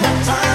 [0.00, 0.47] Once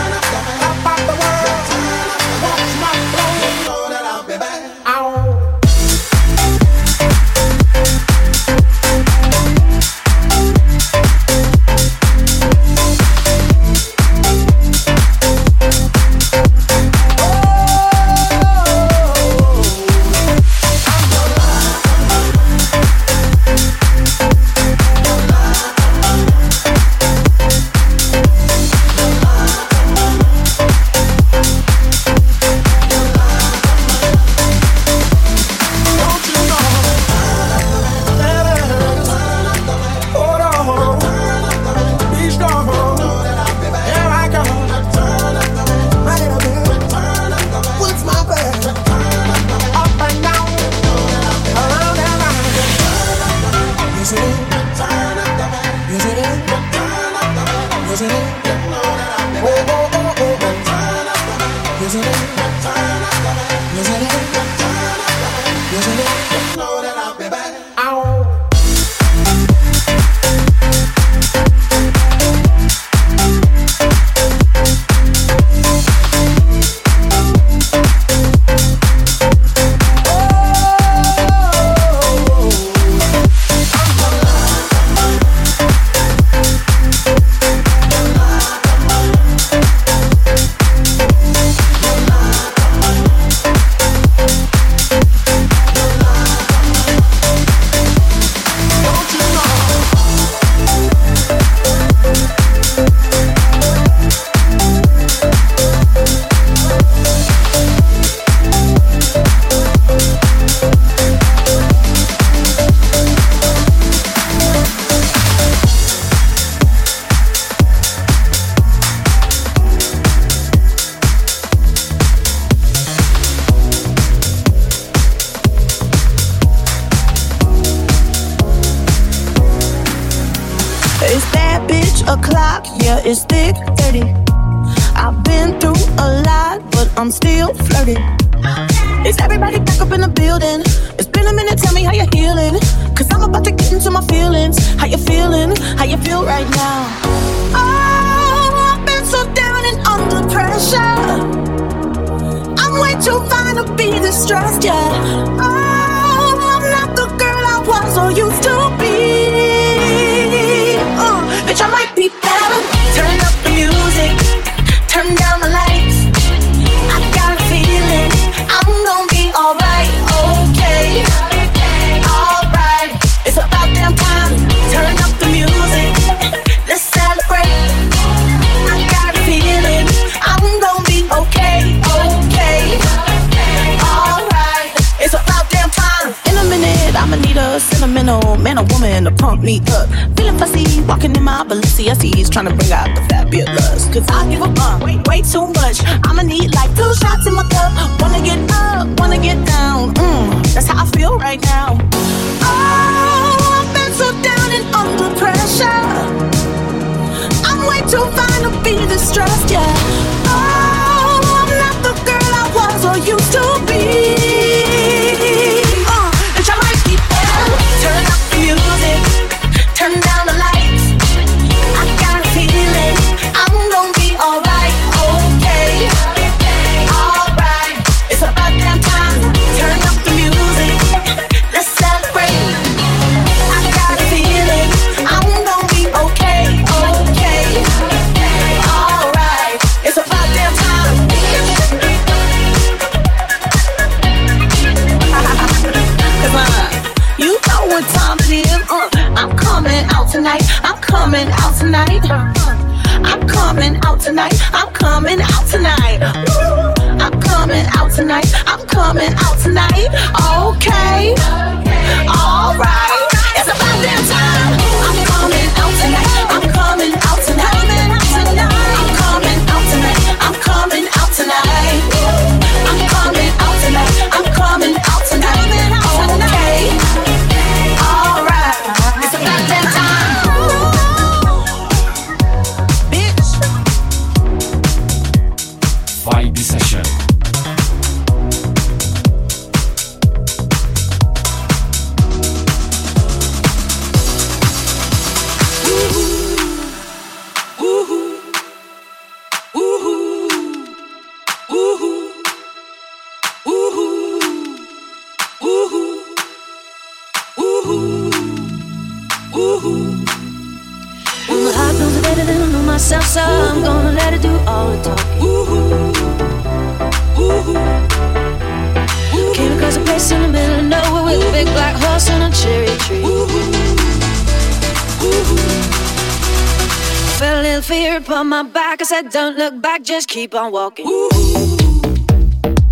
[327.19, 328.81] Felt a little fear upon my back.
[328.81, 330.87] I said, Don't look back, just keep on walking.
[330.87, 331.09] Ooh,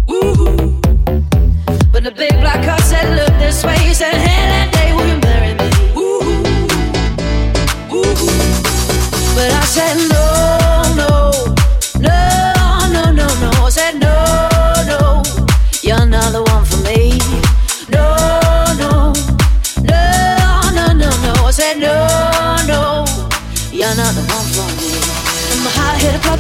[0.10, 0.82] ooh.
[1.92, 5.08] When the big black car said, Look this way, he said, Hey, that day, will
[5.08, 5.70] you marry me?
[5.96, 6.22] Ooh,
[7.96, 8.16] ooh.
[9.36, 10.51] But I said, No.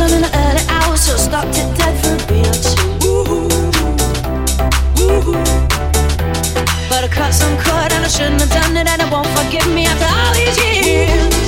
[0.01, 2.17] In the early hours, so stop dead for
[6.89, 9.67] But I cut some cord and I shouldn't have done it, and it won't forgive
[9.74, 11.41] me after all these years.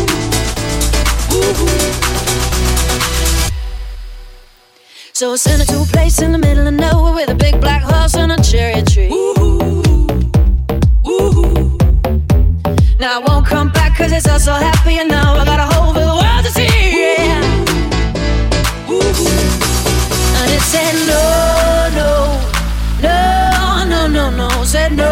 [5.14, 7.60] So I sent her to a place in the middle of nowhere with a big
[7.60, 9.10] black horse and a cherry tree.
[13.00, 15.66] Now I won't come back cause it's all so happy and now I got a
[15.74, 16.23] hole for the
[20.74, 21.24] said no,
[22.00, 22.10] no,
[23.06, 23.18] no,
[23.92, 24.64] no, no, no.
[24.64, 25.12] Said no,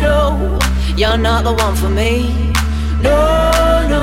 [0.00, 0.58] no,
[0.96, 2.12] you're not the one for me.
[3.02, 3.18] No,
[3.92, 4.02] no,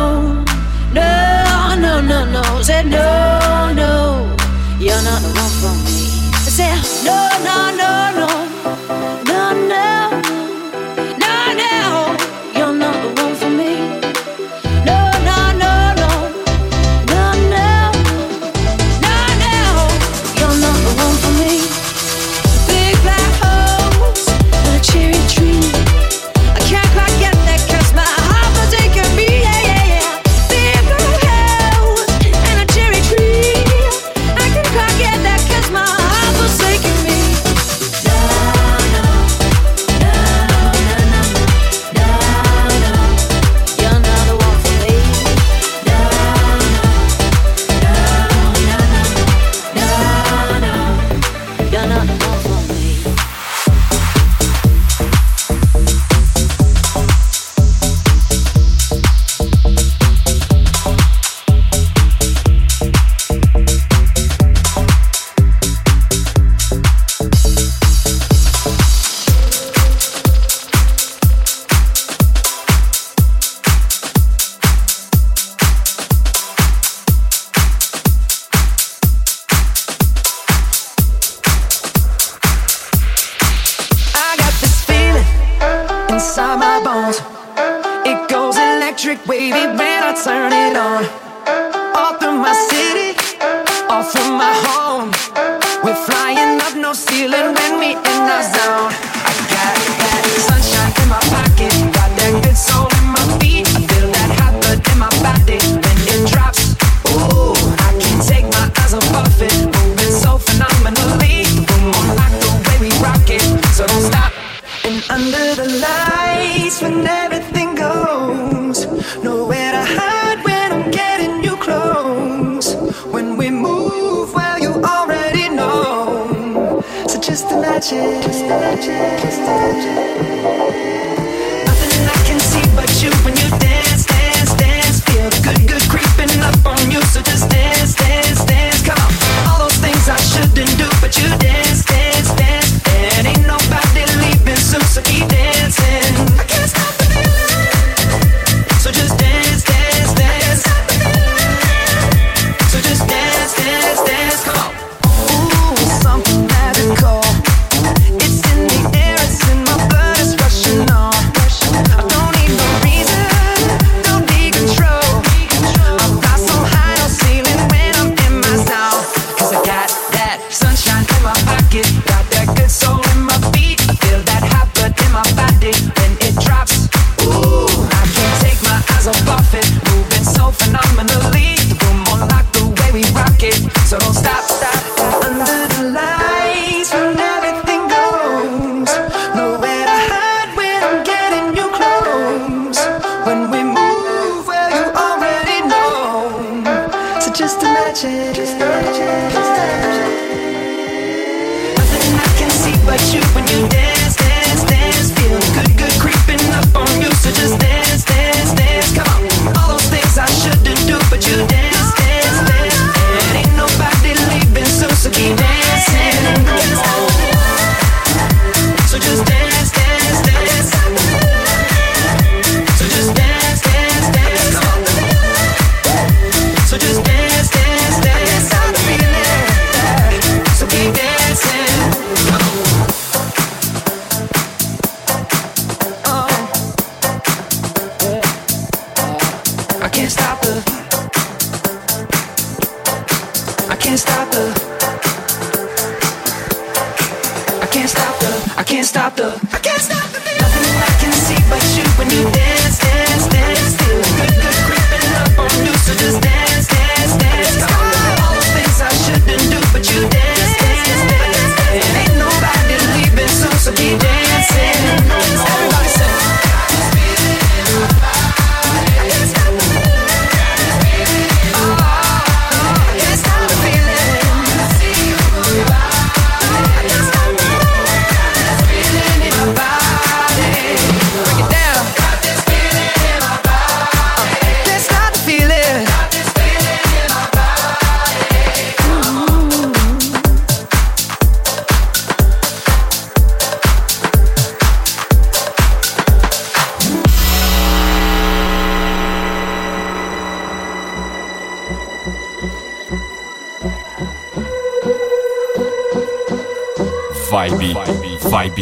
[0.93, 2.61] no, no, no, no.
[2.61, 3.91] Said no, no,
[4.79, 5.97] you're not the one for me.
[6.47, 6.77] I said
[7.07, 8.29] no, no, no, no,
[9.29, 10.04] no, no.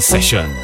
[0.03, 0.62] Session.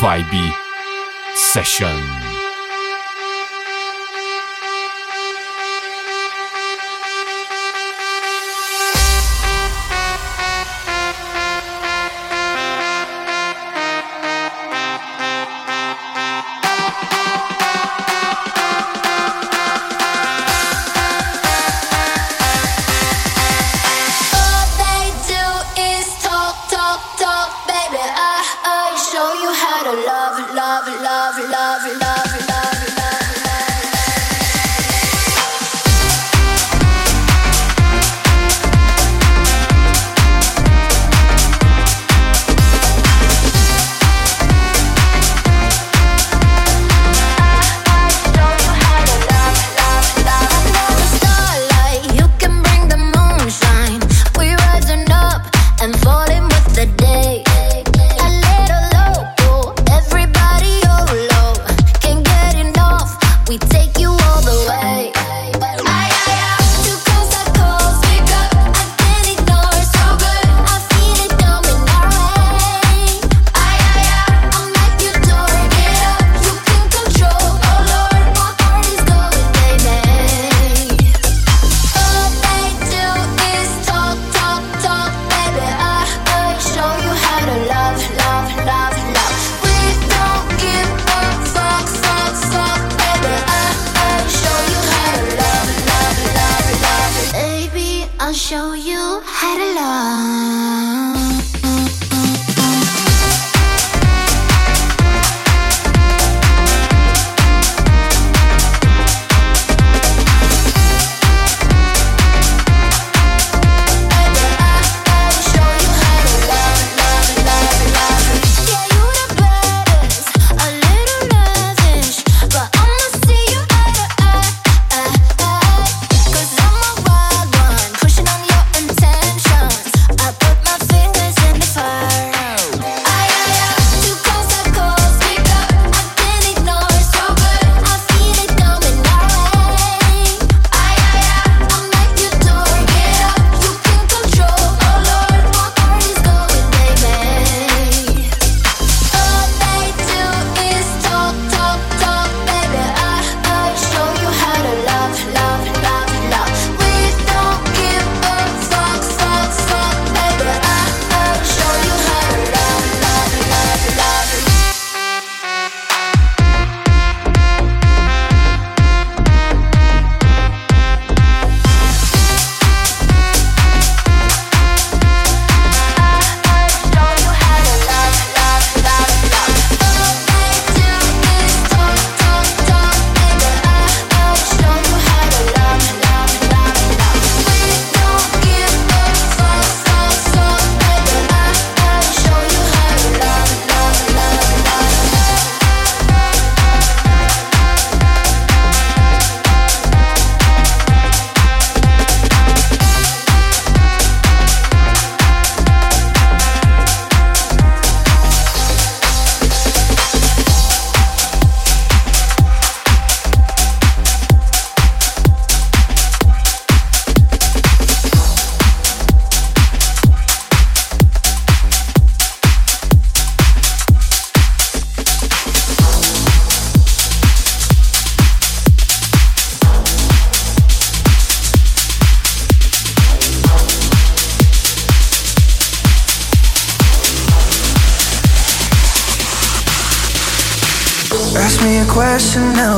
[0.00, 0.52] Everybody,
[1.82, 2.27] oh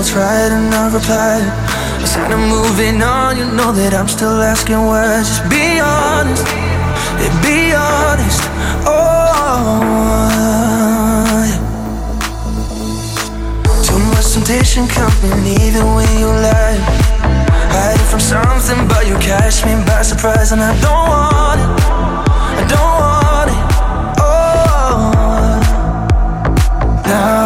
[0.02, 1.44] still tried and I replied.
[2.00, 5.18] I said I'm moving on, you know that I'm still asking why.
[5.20, 6.46] Just be honest,
[7.20, 8.42] yeah, be honest.
[8.86, 9.84] Oh,
[11.48, 11.58] yeah.
[13.84, 16.78] too much temptation coming, even when you lie.
[17.72, 21.70] Hiding from something, but you catch me by surprise, and I don't want it.
[22.60, 23.60] I don't want it.
[24.22, 25.12] Oh,
[27.06, 27.39] now.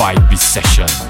[0.00, 1.09] Vibe Session.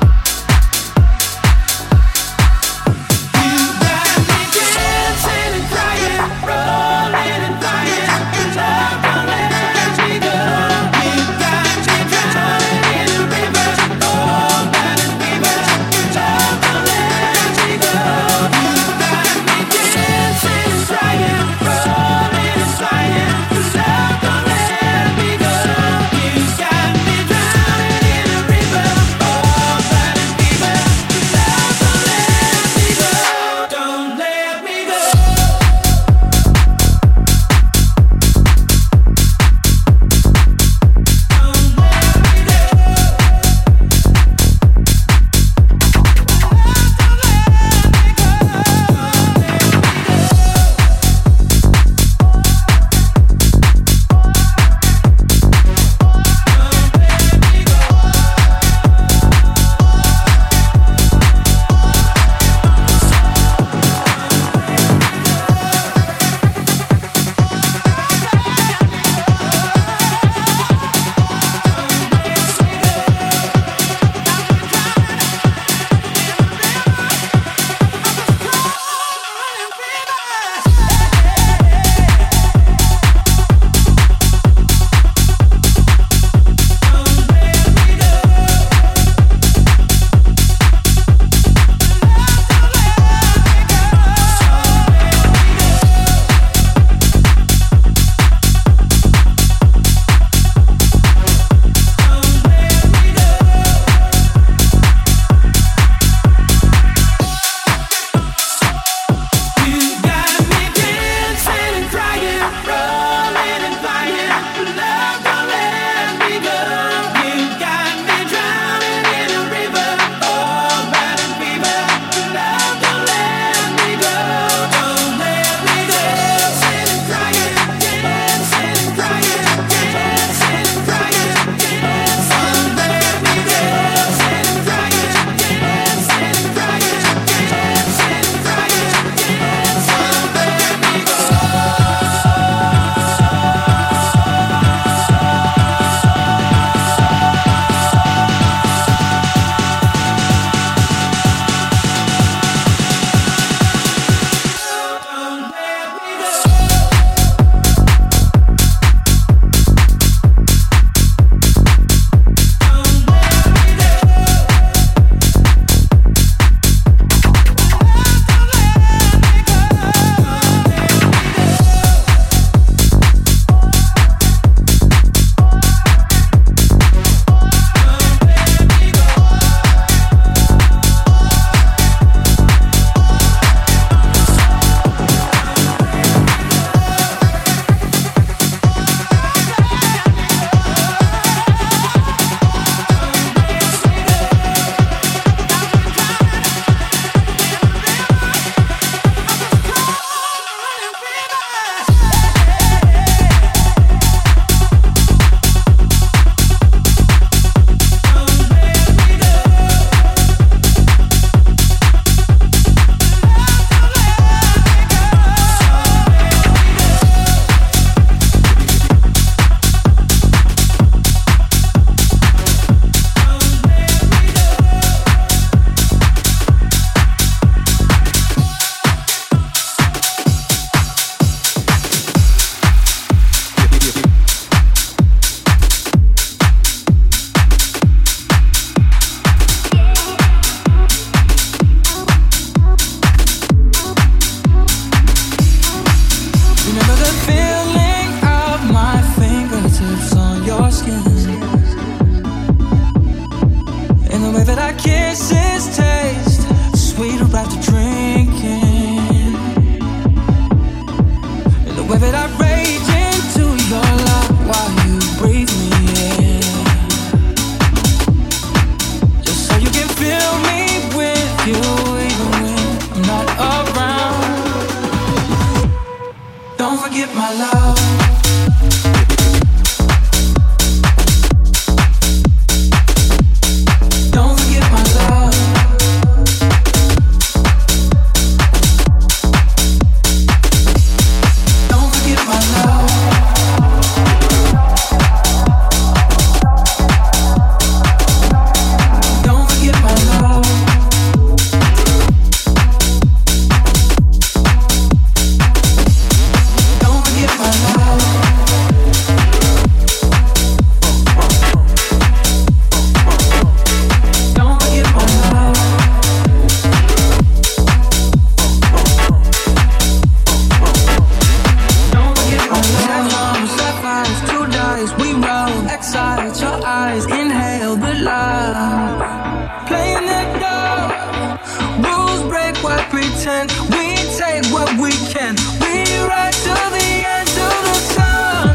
[324.50, 324.92] paradise.
[324.98, 329.64] We roll, excite your eyes, inhale the light.
[329.66, 331.38] Playing it down,
[331.82, 333.50] rules break what pretend.
[333.70, 335.36] We take what we can.
[335.60, 338.48] We ride to the end of the sun.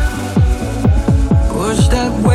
[1.49, 2.34] Push that way.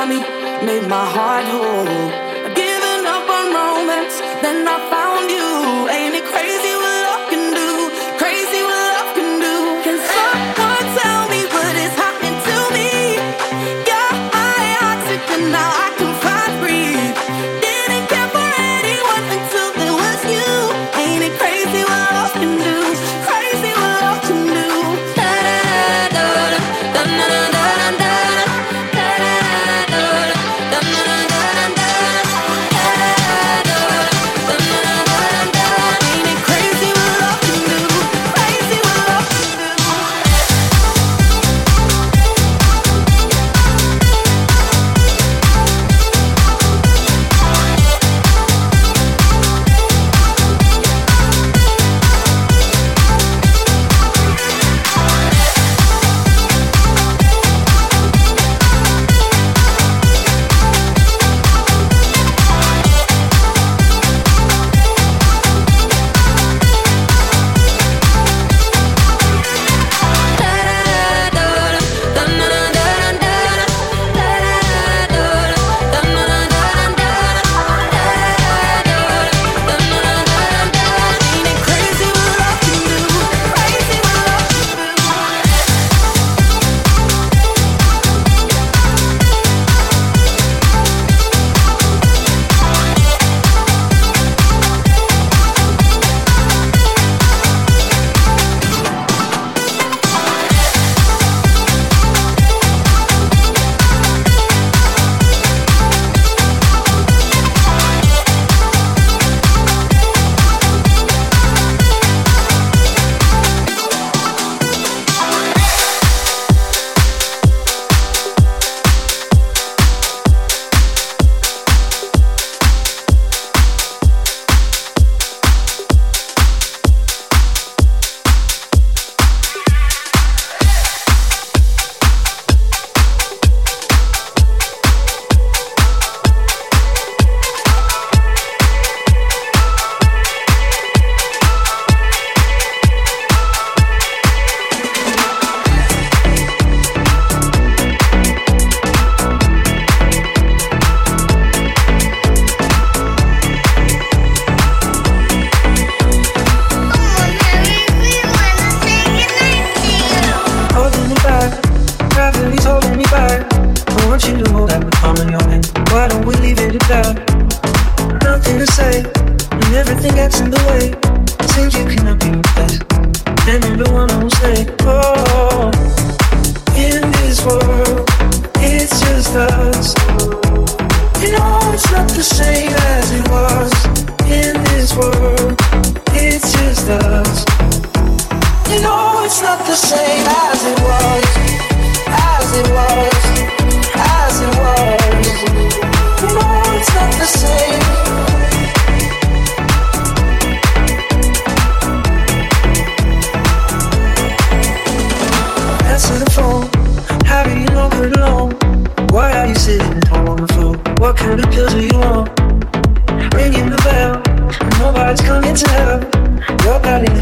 [0.00, 0.18] found me,
[0.66, 1.84] made my heart whole.
[2.54, 5.09] Giving up on romance, then I found.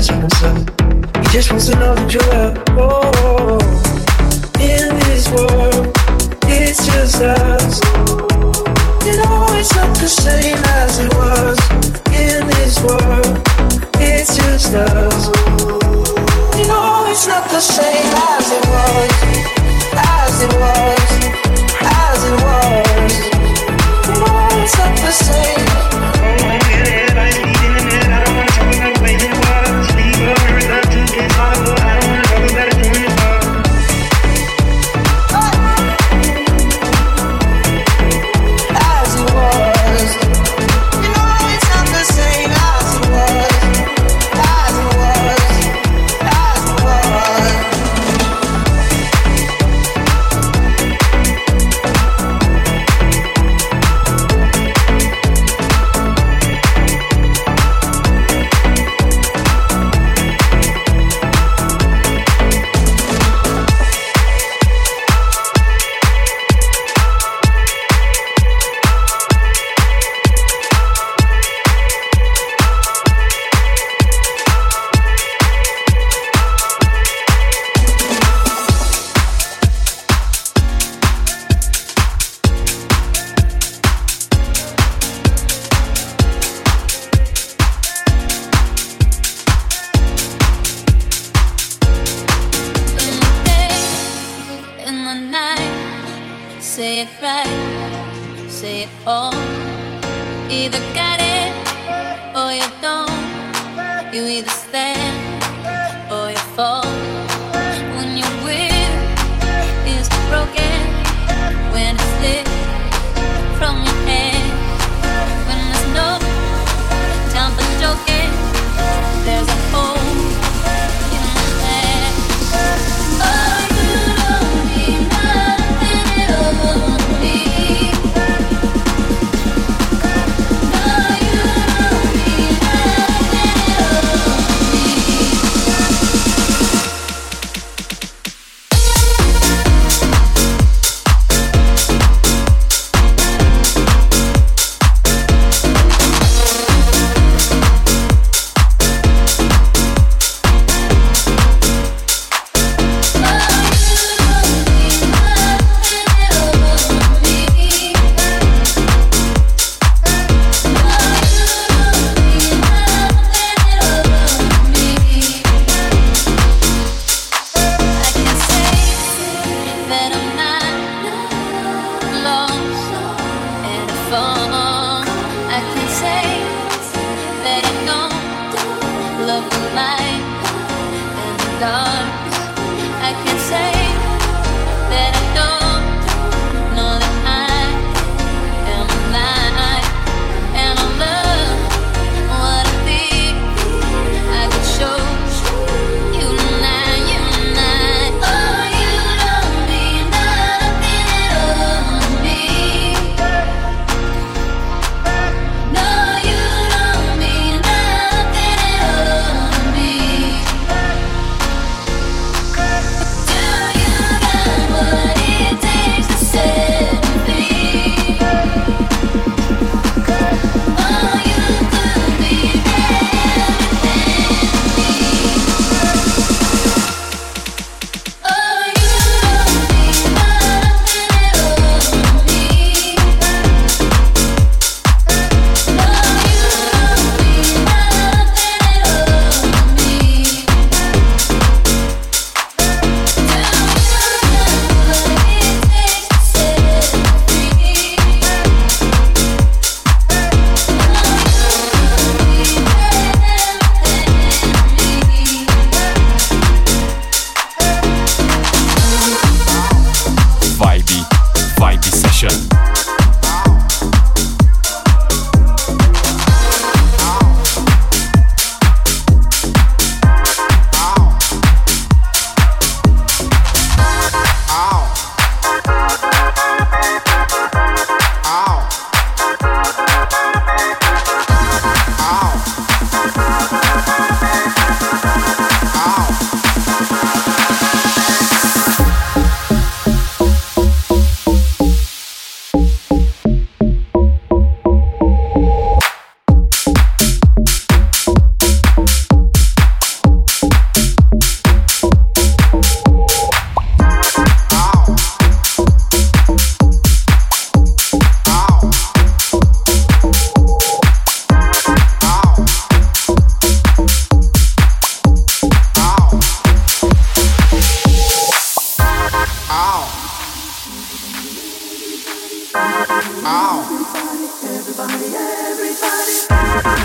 [0.09, 0.59] tell himself.
[1.23, 2.57] He just wants to know that you're out.
[2.81, 3.59] Oh,
[4.59, 5.87] in this world,
[6.49, 7.81] it's just us.
[9.07, 11.59] You know it's not the same as it was.
[12.25, 13.35] In this world,
[14.01, 15.21] it's just us.
[16.59, 19.13] You know it's not the same as it was.
[19.95, 20.98] As it was.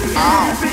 [0.05, 0.72] Ow.